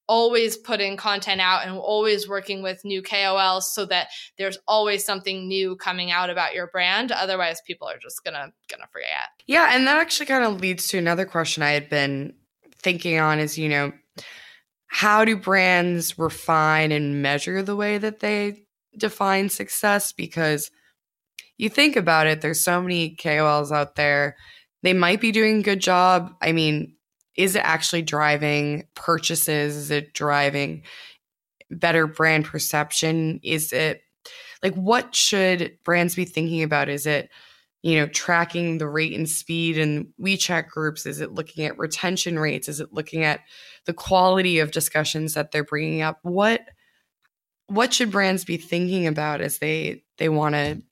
[0.10, 5.48] always putting content out and always working with new KOLs so that there's always something
[5.48, 7.12] new coming out about your brand.
[7.12, 9.30] Otherwise, people are just gonna gonna forget.
[9.46, 12.34] Yeah, and that actually kind of leads to another question I had been
[12.82, 13.94] thinking on is, you know,
[14.90, 18.64] how do brands refine and measure the way that they
[18.98, 20.12] define success?
[20.12, 20.72] Because
[21.58, 24.36] you think about it, there's so many KOLs out there.
[24.82, 26.34] They might be doing a good job.
[26.42, 26.96] I mean,
[27.38, 29.76] is it actually driving purchases?
[29.76, 30.84] Is it driving
[31.70, 33.40] better brand perception?
[33.44, 34.02] Is it
[34.64, 36.90] like what should brands be thinking about?
[36.90, 37.30] Is it
[37.82, 41.06] you know, tracking the rate and speed in WeChat groups?
[41.06, 42.68] Is it looking at retention rates?
[42.68, 43.40] Is it looking at
[43.90, 46.20] the quality of discussions that they're bringing up?
[46.22, 46.62] What
[47.66, 50.84] what should brands be thinking about as they they want to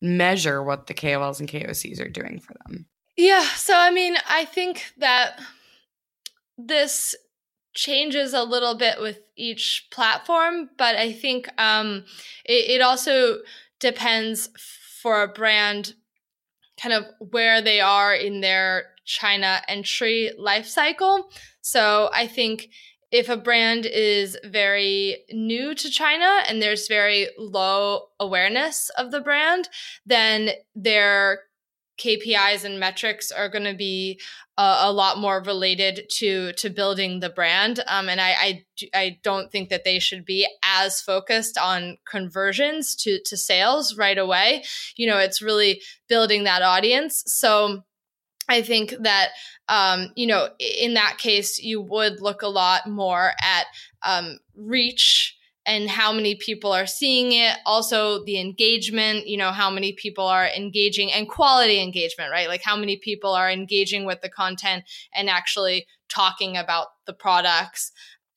[0.00, 2.86] measure what the KOLs and KOCs are doing for them?
[3.18, 5.38] Yeah, so I mean, I think that
[6.56, 7.14] this
[7.74, 12.06] changes a little bit with each platform, but I think um,
[12.46, 13.40] it, it also
[13.80, 14.48] depends
[15.02, 15.92] for a brand
[16.80, 21.30] kind of where they are in their China entry life cycle.
[21.62, 22.68] So I think
[23.10, 29.20] if a brand is very new to China and there's very low awareness of the
[29.20, 29.68] brand,
[30.06, 31.40] then their
[31.98, 34.18] KPIs and metrics are going to be
[34.56, 37.80] uh, a lot more related to to building the brand.
[37.86, 42.96] Um, and I, I I don't think that they should be as focused on conversions
[42.96, 44.64] to to sales right away.
[44.96, 47.22] You know, it's really building that audience.
[47.26, 47.84] So
[48.48, 49.30] I think that
[49.68, 53.66] um, you know in that case you would look a lot more at
[54.02, 57.56] um, reach and how many people are seeing it.
[57.64, 62.48] Also the engagement you know how many people are engaging and quality engagement right?
[62.48, 67.92] Like how many people are engaging with the content and actually talking about the products.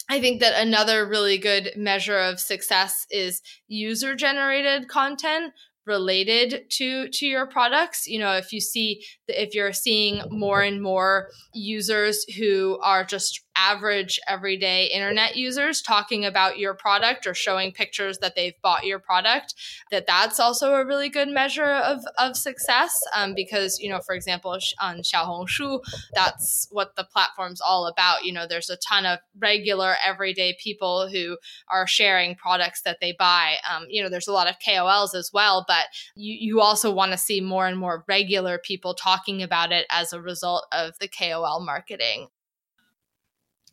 [0.07, 5.53] I think that another really good measure of success is user generated content
[5.85, 8.07] related to to your products.
[8.07, 13.44] You know if you see if you're seeing more and more users who are just
[13.55, 18.99] average everyday internet users talking about your product or showing pictures that they've bought your
[18.99, 19.53] product
[19.91, 22.99] that that's also a really good measure of, of success.
[23.15, 25.81] Um, because you know for example on xiaohongshu
[26.13, 28.23] that's what the platform's all about.
[28.23, 31.37] You know there's a ton of regular everyday people who
[31.69, 33.55] are sharing products that they buy.
[33.69, 37.11] Um, you know there's a lot of kols as well but you, you also want
[37.11, 41.07] to see more and more regular people talking about it as a result of the
[41.07, 42.27] kol marketing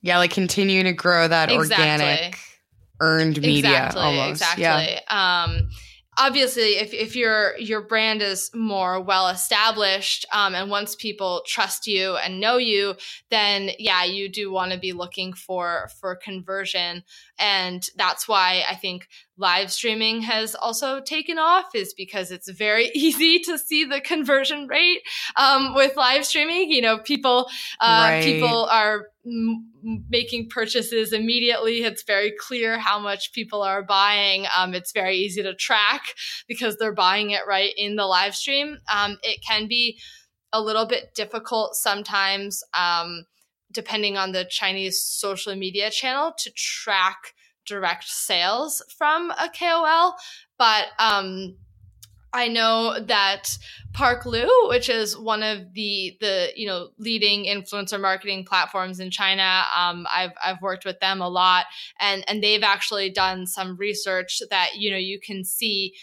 [0.03, 1.85] yeah, like continuing to grow that exactly.
[1.85, 2.39] organic
[3.01, 4.43] earned media exactly, almost.
[4.43, 4.65] Exactly.
[4.65, 5.45] Yeah.
[5.45, 5.69] Um,
[6.19, 11.87] obviously if, if your your brand is more well established um, and once people trust
[11.87, 12.95] you and know you
[13.31, 17.03] then yeah you do want to be looking for for conversion
[17.39, 22.91] and that's why i think live streaming has also taken off is because it's very
[22.95, 25.03] easy to see the conversion rate
[25.37, 26.71] um, with live streaming.
[26.71, 27.49] You know people
[27.81, 28.25] uh, right.
[28.25, 29.71] people are m-
[30.09, 31.83] making purchases immediately.
[31.83, 34.47] It's very clear how much people are buying.
[34.57, 36.15] Um, it's very easy to track
[36.47, 38.79] because they're buying it right in the live stream.
[38.93, 39.99] Um, it can be
[40.53, 43.25] a little bit difficult sometimes um,
[43.73, 47.33] depending on the chinese social media channel to track
[47.67, 50.17] direct sales from a KOL,
[50.59, 51.57] but um,
[52.33, 53.59] I know that
[53.93, 59.65] Parklu, which is one of the the you know leading influencer marketing platforms in China,
[59.77, 61.67] um, I've I've worked with them a lot,
[62.01, 65.95] and and they've actually done some research that you know you can see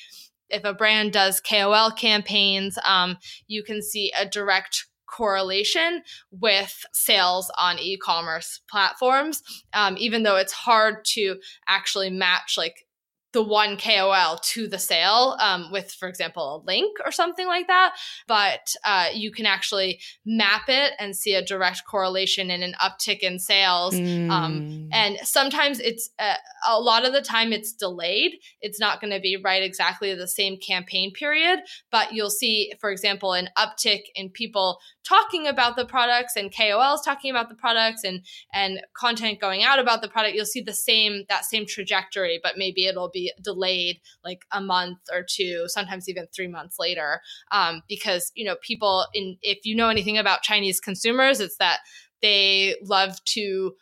[0.49, 7.51] if a brand does KOL campaigns, um, you can see a direct correlation with sales
[7.57, 9.41] on e-commerce platforms
[9.73, 11.37] um, even though it's hard to
[11.67, 12.85] actually match like
[13.31, 17.67] the one KOL to the sale um, with, for example, a link or something like
[17.67, 17.95] that.
[18.27, 23.19] But uh, you can actually map it and see a direct correlation and an uptick
[23.19, 23.95] in sales.
[23.95, 24.31] Um, mm.
[24.31, 26.35] Um, and sometimes it's uh,
[26.67, 28.33] a lot of the time it's delayed.
[28.61, 31.59] It's not going to be right exactly the same campaign period,
[31.91, 37.03] but you'll see, for example, an uptick in people talking about the products and KOLs
[37.03, 40.35] talking about the products and and content going out about the product.
[40.35, 44.99] You'll see the same that same trajectory, but maybe it'll be delayed like a month
[45.11, 47.21] or two, sometimes even three months later.
[47.51, 51.79] Um, because, you know, people in, if you know anything about Chinese consumers, it's that
[52.21, 53.73] they love to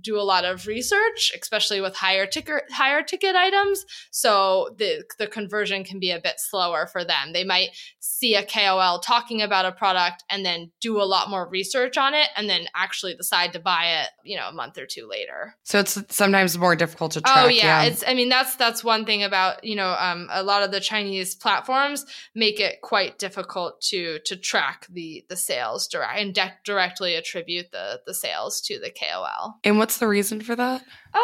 [0.00, 3.84] do a lot of research, especially with higher ticket higher ticket items.
[4.10, 7.32] So the the conversion can be a bit slower for them.
[7.32, 7.70] They might
[8.00, 12.14] see a KOL talking about a product and then do a lot more research on
[12.14, 15.56] it and then actually decide to buy it, you know, a month or two later.
[15.64, 17.44] So it's sometimes more difficult to track.
[17.44, 17.88] Oh yeah, yeah.
[17.88, 20.80] it's I mean that's that's one thing about, you know, um, a lot of the
[20.80, 26.58] Chinese platforms make it quite difficult to to track the the sales direct and de-
[26.64, 29.56] directly attribute the the sales to the KOL.
[29.64, 30.80] And what's the reason for that?
[30.80, 31.20] Um,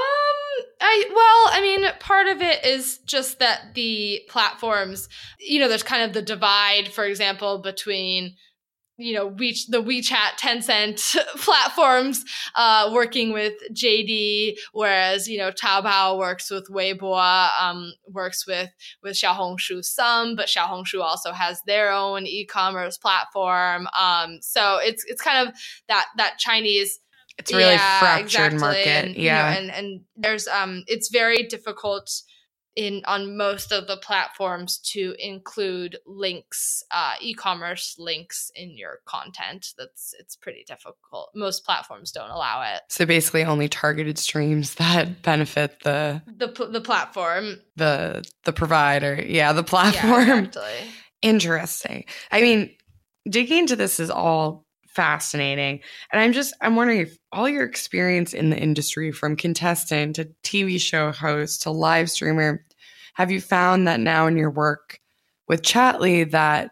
[0.80, 5.82] I well, I mean, part of it is just that the platforms, you know, there's
[5.82, 8.34] kind of the divide, for example, between
[8.98, 12.24] you know, we, the WeChat, Tencent platforms
[12.54, 17.18] uh, working with JD, whereas you know Taobao works with Weibo,
[17.60, 18.70] um, works with
[19.02, 23.88] with Xiaohongshu some, but Xiaohongshu also has their own e-commerce platform.
[23.98, 25.54] Um, so it's it's kind of
[25.88, 27.00] that that Chinese
[27.38, 28.58] it's really yeah, fractured exactly.
[28.58, 28.86] market.
[28.86, 29.54] And, yeah.
[29.54, 32.10] You know, and and there's um it's very difficult
[32.74, 39.68] in on most of the platforms to include links uh, e-commerce links in your content
[39.76, 45.22] that's it's pretty difficult most platforms don't allow it so basically only targeted streams that
[45.22, 50.90] benefit the the, the platform the the provider yeah the platform yeah, exactly.
[51.22, 52.70] interesting i mean
[53.28, 54.64] digging into this is all
[54.94, 55.80] fascinating.
[56.12, 60.28] And I'm just I'm wondering if all your experience in the industry from contestant to
[60.44, 62.64] TV show host to live streamer,
[63.14, 64.98] have you found that now in your work
[65.48, 66.70] with Chatly that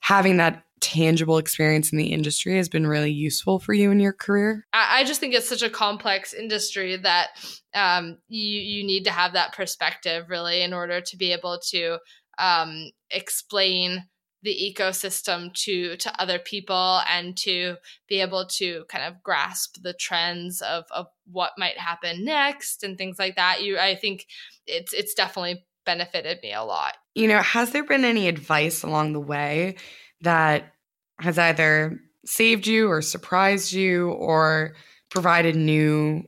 [0.00, 4.12] having that tangible experience in the industry has been really useful for you in your
[4.12, 4.66] career?
[4.72, 7.30] I, just think it's such a complex industry that
[7.74, 11.98] um, you you need to have that perspective really in order to be able to
[12.38, 14.04] um, explain
[14.42, 17.76] the ecosystem to to other people and to
[18.08, 22.98] be able to kind of grasp the trends of of what might happen next and
[22.98, 24.26] things like that you i think
[24.66, 26.96] it's it's definitely benefited me a lot.
[27.14, 29.76] You know has there been any advice along the way
[30.22, 30.72] that
[31.18, 34.74] has either saved you or surprised you or
[35.10, 36.22] provided new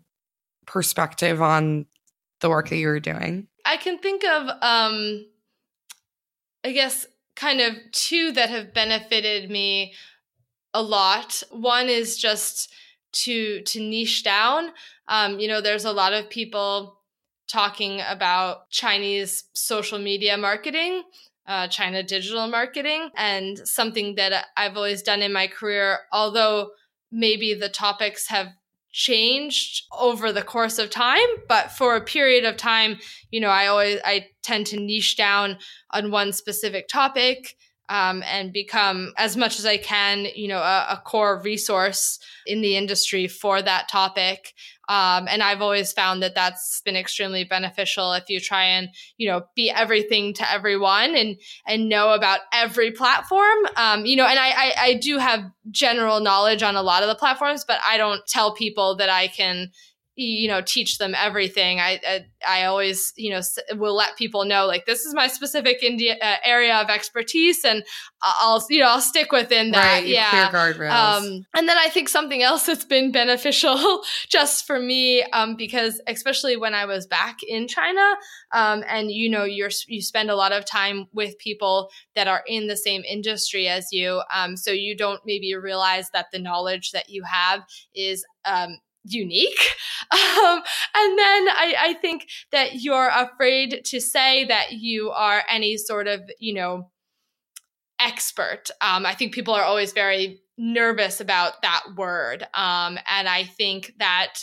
[0.67, 1.87] perspective on
[2.41, 3.49] the work that you were doing?
[3.65, 5.27] I can think of um
[6.65, 7.07] i guess
[7.37, 9.95] kind of two that have benefited me
[10.73, 11.43] a lot.
[11.51, 12.73] One is just
[13.13, 14.71] to to niche down.
[15.09, 17.01] Um, you know, there's a lot of people
[17.47, 21.03] talking about Chinese social media marketing,
[21.47, 26.71] uh, China digital marketing, and something that I've always done in my career, although
[27.13, 28.49] maybe the topics have
[28.95, 31.19] changed over the course of time
[31.49, 32.97] but for a period of time
[33.33, 35.59] you know i always i tend to niche down
[35.91, 37.57] on one specific topic
[37.89, 42.61] um, and become as much as i can you know a, a core resource in
[42.61, 44.55] the industry for that topic
[44.89, 49.29] um, and I've always found that that's been extremely beneficial if you try and, you
[49.29, 53.59] know, be everything to everyone and, and know about every platform.
[53.77, 57.09] Um, you know, and I, I, I do have general knowledge on a lot of
[57.09, 59.71] the platforms, but I don't tell people that I can,
[60.17, 61.81] you know teach them everything.
[61.81, 63.41] I, I, I always you know
[63.75, 67.85] will let people know like this is my specific India uh, area of expertise and
[68.23, 69.95] I'll you know I'll stick within that.
[69.95, 70.93] Right, yeah clear guardrails.
[70.93, 76.01] Um, and then I think something else that's been beneficial just for me um, because
[76.07, 78.15] especially when I was back in China
[78.53, 82.45] um, and you know you're you spend a lot of time with people that are
[82.47, 86.93] in the same industry as you um, so you don't maybe realize that the knowledge
[86.93, 89.71] that you have is um, unique.
[90.13, 90.63] Um,
[90.95, 96.07] and then I, I think that you're afraid to say that you are any sort
[96.07, 96.91] of, you know,
[97.99, 98.71] expert.
[98.81, 102.47] Um, I think people are always very nervous about that word.
[102.55, 104.35] Um, and I think that,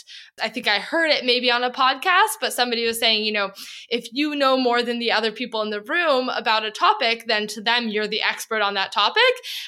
[0.42, 3.52] I think I heard it maybe on a podcast, but somebody was saying, you know,
[3.88, 7.46] if you know more than the other people in the room about a topic, then
[7.48, 9.22] to them, you're the expert on that topic.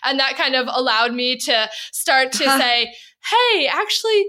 [0.04, 2.94] And that kind of allowed me to start to say,
[3.30, 4.26] hey, actually,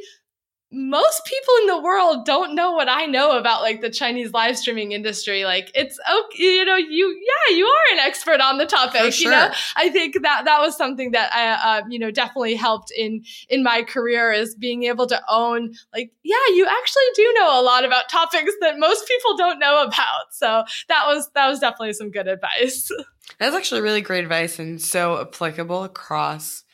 [0.76, 4.58] most people in the world don't know what I know about like the Chinese live
[4.58, 5.46] streaming industry.
[5.46, 9.14] Like it's okay, you know, you yeah, you are an expert on the topic.
[9.14, 9.32] Sure.
[9.32, 12.92] You know, I think that that was something that I, uh, you know, definitely helped
[12.92, 17.60] in in my career is being able to own like yeah, you actually do know
[17.60, 20.34] a lot about topics that most people don't know about.
[20.34, 22.92] So that was that was definitely some good advice.
[23.40, 26.65] That's actually really great advice and so applicable across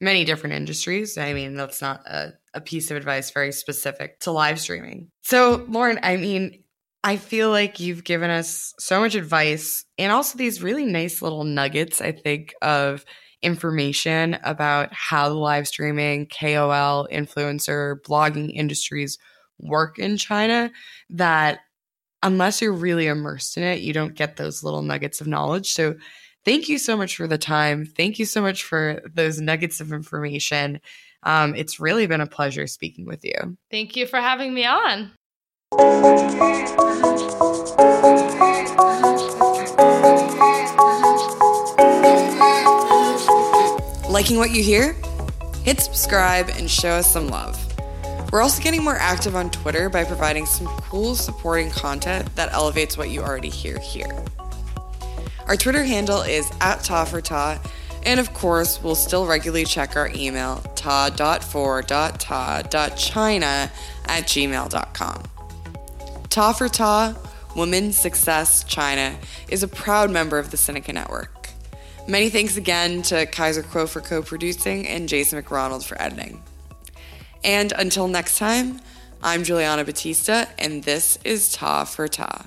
[0.00, 1.16] many different industries.
[1.16, 5.08] I mean, that's not a, a piece of advice very specific to live streaming.
[5.22, 6.62] So, Lauren, I mean,
[7.02, 11.44] I feel like you've given us so much advice and also these really nice little
[11.44, 13.04] nuggets, I think, of
[13.42, 19.18] information about how the live streaming, KOL, influencer, blogging industries
[19.58, 20.70] work in China
[21.10, 21.60] that
[22.22, 25.72] unless you're really immersed in it, you don't get those little nuggets of knowledge.
[25.72, 25.94] So
[26.46, 27.84] thank you so much for the time.
[27.84, 30.80] Thank you so much for those nuggets of information.
[31.24, 33.58] Um, it's really been a pleasure speaking with you.
[33.70, 35.10] Thank you for having me on.
[44.08, 44.96] Liking what you hear?
[45.64, 47.60] Hit subscribe and show us some love.
[48.32, 52.96] We're also getting more active on Twitter by providing some cool supporting content that elevates
[52.96, 54.24] what you already hear here.
[55.46, 57.04] Our Twitter handle is at ta
[58.06, 61.40] and of course, we'll still regularly check our email, ta.for.ta.china
[64.06, 65.22] at gmail.com.
[66.30, 67.16] Ta for Ta,
[67.56, 69.16] Women Success China,
[69.48, 71.48] is a proud member of the Sinica Network.
[72.06, 76.40] Many thanks again to Kaiser Kuo for co producing and Jason McRonald for editing.
[77.42, 78.80] And until next time,
[79.20, 82.46] I'm Juliana Batista, and this is Ta for Ta.